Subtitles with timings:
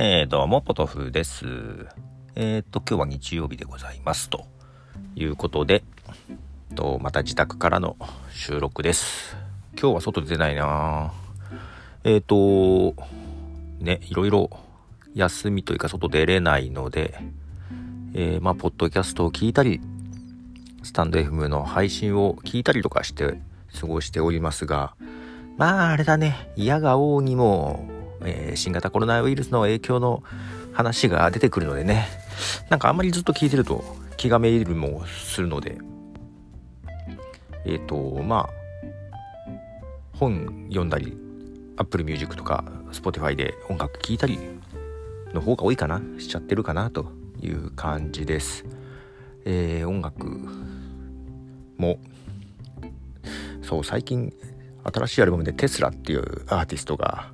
[0.00, 1.44] えー、どうも、ポトフです。
[2.36, 4.30] えっ、と、今日は日曜日でございます。
[4.30, 4.46] と
[5.16, 5.82] いうことで、
[6.76, 7.96] とまた自宅からの
[8.30, 9.36] 収録です。
[9.72, 11.12] 今日は外出てないな
[12.04, 12.94] えっ、と、
[13.80, 14.50] ね、いろいろ
[15.16, 17.18] 休みというか外出れないので、
[18.14, 19.80] えー、まあ、ポッドキャストを聞いたり、
[20.84, 23.40] スタンド FM の配信を聞いたりとかして
[23.80, 24.94] 過ごしておりますが、
[25.56, 30.22] まあ、あれだね、嫌が王にも、えー、新型コロナウイルスの影響の
[30.72, 32.06] 話が出てくるのでね、
[32.68, 33.84] なんかあんまりずっと聞いてると
[34.16, 35.78] 気がめいるもするので、
[37.64, 38.50] えっ、ー、と、まあ、
[40.12, 41.16] 本読んだり、
[41.76, 44.38] Apple Music とか Spotify で音楽聴いたり
[45.32, 46.00] の方が多いかな。
[46.18, 48.64] しちゃってるかなという感じです。
[49.44, 50.26] えー、音楽
[51.76, 51.98] も、
[53.62, 54.32] そう、最近
[54.84, 57.32] 新しいアルバムでテスラっていうアーティストが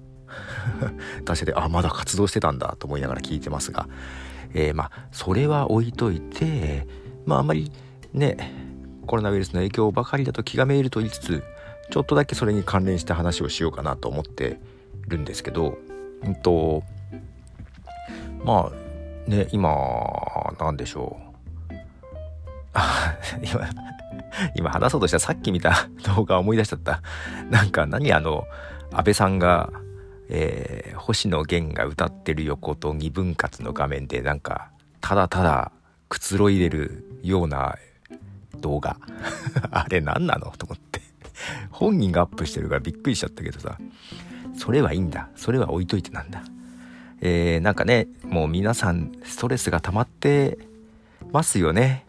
[1.24, 3.88] 出してて、あ、まだ活動してたんだと思いながら聞いてますが、
[4.54, 6.86] えー、まあ、それは置いといて、
[7.26, 7.70] まあ、あんまり
[8.12, 8.52] ね、
[9.06, 11.42] コロナウイルスの影響ばかりだと気がめいると言いつつ、
[11.90, 14.58] ちょっとだけそれに関連した話をしようかなと思って
[15.08, 15.78] るんですけど、
[16.22, 16.82] うんと、
[18.44, 19.70] まあ、ね、今、
[20.58, 21.24] なんでしょう。
[23.42, 23.68] 今、
[24.56, 27.02] 今話そうとしたさっき見た動画思い出しちゃった。
[27.50, 28.46] なんか何あの、
[28.92, 29.70] 安倍さんが
[30.28, 35.72] えー、星野源が歌ってる横と二分割の画面でなんかただただ
[36.08, 37.76] くつろいでるような
[38.60, 38.96] 動画。
[39.70, 41.02] あれ何なのと思って。
[41.70, 43.78] 本人がアップしてるからびっくりしちゃったけどさ。
[44.56, 45.28] それはいいんだ。
[45.36, 46.42] それは置いといてなんだ。
[47.20, 50.58] えー、なんかねもう皆さんストレスが溜まって
[51.32, 52.04] ますよね。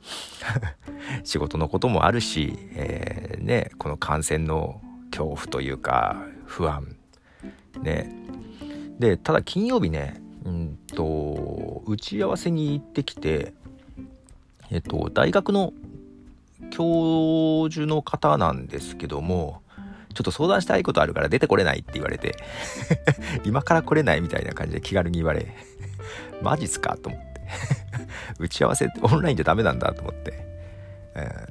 [1.24, 6.96] 仕事のこともあるし、えー、ねこの感染の恐怖というか不安。
[7.80, 8.12] ね。
[9.00, 13.54] でただ金曜日ねうんと打ち合わせに行ってきて
[14.72, 15.74] えっと大学の
[16.72, 19.62] 教授の方なんですけども
[20.14, 22.38] ちょっと相談したいことあるから出てこれないって言われて
[23.44, 25.54] 今から来れないみたいな感じで気軽に言われ
[26.42, 27.36] マジっすかと思って。
[28.40, 30.46] 打ち合わせってオンラインじゃダメなんだと思って、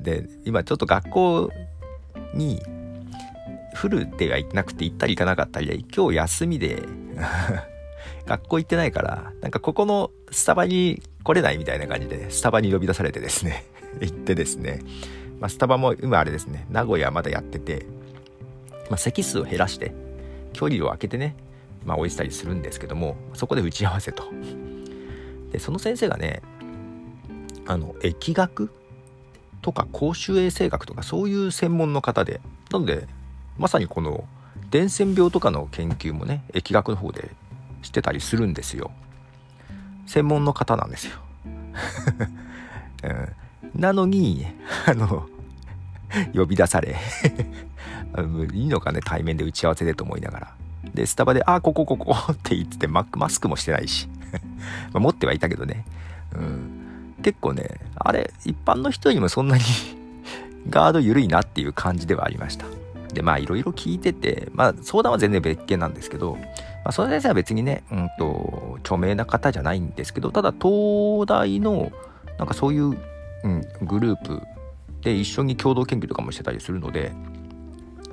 [0.01, 1.51] で今ちょっと学校
[2.34, 2.61] に
[3.75, 6.83] フルでは行ってなくて行ったり行かなかったりで、今日休みで
[8.25, 13.67] 学校行ってないから、なんかここのスタバに来れないみたいな感じで、スタバに呼び出されてですね
[14.01, 14.81] 行ってですね、
[15.41, 17.87] まあ、スタバも今あれですね、名古屋まだやってて、
[18.89, 19.93] まあ、席数を減らして、
[20.53, 21.34] 距離を空けてね、
[21.84, 24.25] まあ、置いてたりするんですけども、そこで打ち合わせと。
[25.53, 26.43] で、その先生がね、
[27.67, 28.71] あの、疫学
[29.63, 32.41] とか公衆衛生学とかそういう専門の方で、
[32.71, 33.07] なので、
[33.59, 34.25] まさにこの
[34.70, 37.31] 伝染病とかの研究もね疫学の方で
[37.82, 38.91] してたりするんですよ。
[40.06, 41.12] 専門の方なんですよ、
[43.04, 43.09] う
[43.78, 44.47] ん、なのに
[44.87, 45.26] あの
[46.34, 46.97] 呼び出され
[48.53, 50.54] いいのかね対面で打ち合わせでと思いながら。
[50.92, 54.09] でスタバで「あここここ」って言っててマスクもしてないし。
[54.92, 55.84] ま持ってはいたけどね、
[56.34, 59.62] うん、結構ねあれ一般の人にもそんなに
[60.69, 62.66] ガード緩いなっていう感じではありました。
[63.12, 66.41] で、まあいろいろ聞いてて、まあ相談は全然別件なんですけど、ま
[66.87, 71.92] あその先生は別にね、うんと、著名な方じゃないんですけど、ただ東大の、
[72.38, 72.84] なんかそういう、
[73.44, 74.42] うん、グループ
[75.03, 77.12] で一緒に共同研究とかもしてたりするので、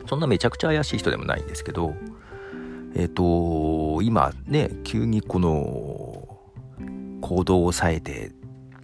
[0.07, 1.95] そんなめちゃくちゃ怪しい人でもないんですけど、
[2.95, 6.27] えっ、ー、と、今ね、急にこの、
[7.21, 8.31] 行動を抑えて、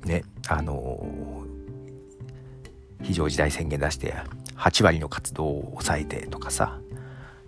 [0.05, 1.05] ね、あの、
[3.03, 4.15] 非常事態宣言出して
[4.57, 6.79] 8割の活動を抑えてとかさ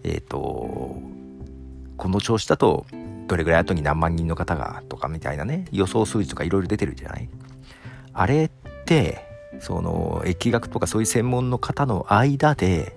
[0.04, 1.02] えっ、ー、と
[1.98, 2.86] この調子だと
[3.28, 7.30] どれぐらい後に何万人の方がとかみたいなね予想数字とかいろいろ出てるじゃない？
[8.14, 8.50] あれっ
[8.86, 9.26] て
[9.60, 12.96] その疫学とかそういう専門の方の間で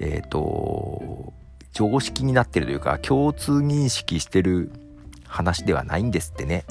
[0.00, 1.32] えっ、ー、と
[1.72, 4.70] 常識になってるというか共通認識してる
[5.26, 6.64] 話ではないんですってね。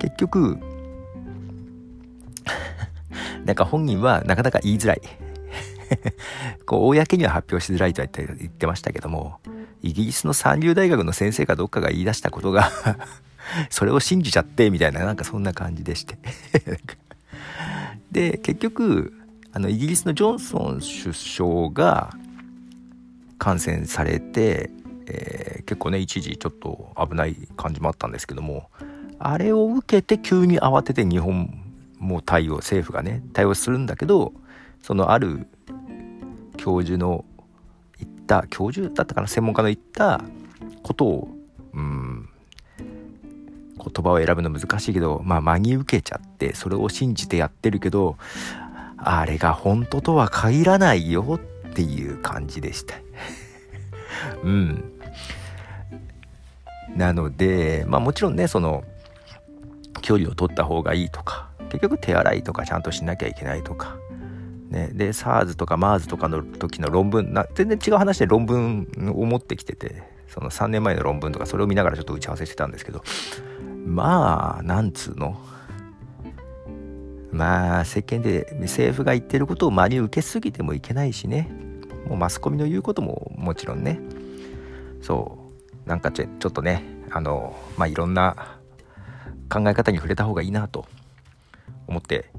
[0.00, 0.58] 結局
[3.50, 5.02] なんか本人はなかなか言いづらい。
[6.66, 9.40] こう、公には発表しづらいとは言ってましたけども、
[9.82, 12.70] イギリスの三流大学の先生かどっかが言い出したことが
[13.68, 16.16] それを信じちゃって、みたいな、なんかそんな感じでして
[18.12, 19.12] で、結局、
[19.52, 22.14] あの、イギリスのジョンソン首相が
[23.38, 24.70] 感染されて、
[25.06, 28.70] えー、結構ね、一時ちょっと危ない感じもあったんですけども、
[29.18, 31.69] あれを受けて急に慌てて日本
[32.00, 34.32] もう対応政府がね対応するんだけど
[34.82, 35.46] そのある
[36.56, 37.24] 教授の
[37.98, 40.22] 言った教授だったかな専門家の言った
[40.82, 41.28] ことを
[41.74, 42.28] うん
[43.80, 48.16] 言葉を選ぶの難しいけどまあ真に受けちゃってそれを信じてやってるけど
[48.96, 51.38] あれが本当とは限らないよ
[51.68, 52.94] っていう感じでした。
[54.44, 54.92] うん。
[56.96, 58.84] なのでまあもちろんねその
[60.02, 63.96] 距離を取った方がいいとか結局手洗いとかちゃんとしなきゃいけないとか。
[64.68, 68.86] ね、で SARS とか MARS とかの時の論文な全然違う話で論文
[69.16, 73.02] を持ってきててその3年前の論文とかそれを見ながらちょっと打ち合わせしてたんですけど
[73.84, 75.36] まあなんつうの？
[77.32, 81.50] まあ世間で政府が言ってることを真に受けすぎてもいけないしね。
[82.06, 84.00] もうマスコミの言うことももちろんね。
[85.02, 85.38] そ
[85.84, 85.88] う。
[85.88, 88.58] なんかちょちょっとねあのまあいろんな
[89.52, 90.86] 考え方に触れた方がいいなと。
[91.90, 92.30] 思って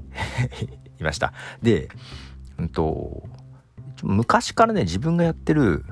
[0.98, 1.32] いました。
[1.62, 1.88] で、
[2.58, 3.22] うんと、
[4.02, 5.84] 昔からね自分がやってる、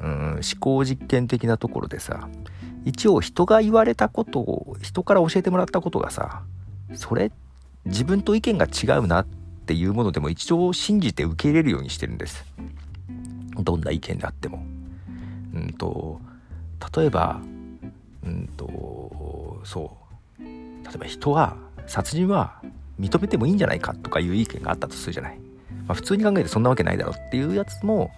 [0.00, 2.28] うん、思考実験的なところでさ
[2.86, 6.42] 一応人が言われたことを人から教えてもらったことがさ
[6.94, 7.30] それ
[7.84, 9.26] 自分と意見が違うなっ
[9.66, 12.44] ていうものでも一応信じて受け入れるようにしてるんです。
[13.62, 14.64] どんな意見であっても。
[15.54, 16.20] うんと
[16.96, 17.40] 例えば
[18.24, 19.96] うんとそ
[20.38, 20.42] う。
[20.42, 20.46] 例
[20.94, 21.56] えば人は
[21.86, 22.62] 殺人は
[23.00, 25.38] 認めてもいいんじゃないかとかいう意見があったとするじゃない、
[25.86, 28.10] まあ、普通に考えてそんなわけないだろうっていうやつも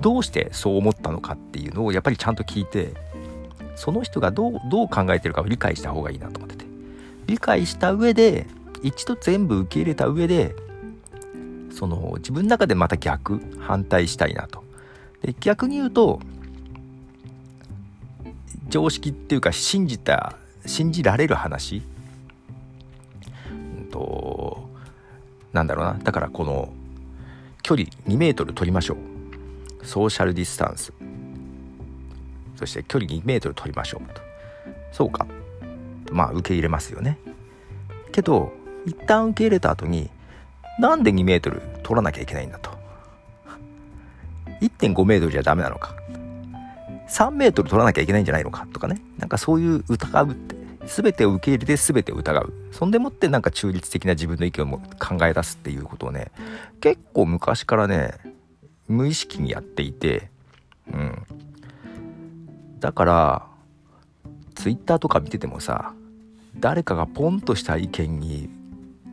[0.00, 2.92] どうしてそう思ったのかっていうのをやっぱりちゃんと聞いて
[3.76, 6.64] その人がどうどう考えてるかを理解した方がいいなと思ってて。
[7.26, 8.46] 理解した上で
[8.82, 10.54] 一度全部受け入れた上で
[11.70, 14.62] その自分の中でまた逆反対したいなと。
[15.22, 16.20] で逆に言うと
[18.68, 20.36] 常識っていうか信じた
[20.66, 21.82] 信じられる話、
[23.94, 24.68] と、
[25.52, 25.94] なんだろうな。
[26.02, 26.72] だからこの
[27.62, 29.86] 距離2メートル取りましょう。
[29.86, 30.92] ソーシャルディスタンス。
[32.56, 34.12] そして距離2メートル取りましょう。
[34.12, 34.20] と。
[34.90, 35.26] そうか。
[36.10, 37.18] まあ受け入れますよね。
[38.10, 38.52] けど
[38.84, 40.10] 一旦受け入れた後に
[40.80, 42.70] なんで2メートル取らなきゃいけないんだと。
[44.60, 45.94] 1.5メートルじゃダメなのか。
[47.08, 48.66] 3メートル取らなきゃいけないんじゃないのか。
[48.72, 49.00] とかね。
[49.18, 50.53] なんかそういう疑うって。
[50.86, 56.30] 全てを受け入れて全てを疑うそんでもってなんか中立的な自分の意見を考え出すっていうことをね
[56.80, 58.34] 結構昔からね
[58.88, 60.30] 無意識にやっていて、
[60.92, 61.22] うん。
[62.80, 63.46] だから、
[64.54, 65.94] ツイッターとか見ててもさ、
[66.58, 68.50] 誰かがポンとした意見に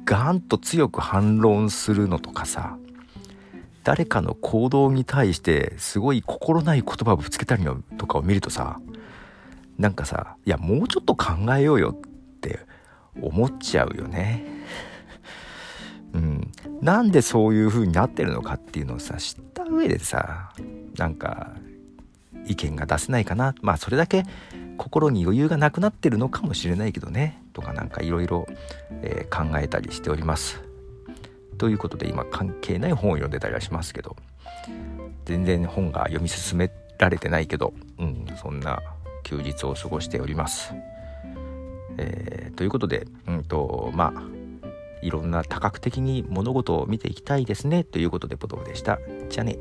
[0.06, 2.78] ガンと強く反論するのとかさ、
[3.84, 8.80] 誰かの行動に対してすごい心ない言葉をぶつけたりのとかを見るとさ、
[9.82, 12.60] なんかさ、いや、もうちょっと考えようよって
[13.20, 14.46] 思っちゃうよね。
[16.14, 16.52] うん。
[16.82, 20.54] なんでそういう風になってるのかっていうのをさ、知った上でさ、
[20.98, 21.56] なんか、
[22.46, 23.56] 意見が出せないかな。
[23.62, 24.24] まあ、それだけ
[24.78, 27.42] 心に余裕がなくなってるのかもしれないけどね。
[27.54, 28.46] とかなんかいろいろ
[29.32, 30.62] 考えたりしております。
[31.58, 34.16] ということで今関係ない本を読んでたりはしますけど、
[35.26, 38.80] 全然本が読み進められてないけど、うん、そんな
[39.24, 40.74] 休日を過ごしております。
[41.98, 44.22] えー、ということで、うんと、まあ、
[45.02, 49.00] いろんな多角的に物事を見ていきたいですねということでポトフでした。
[49.30, 49.58] じゃあね。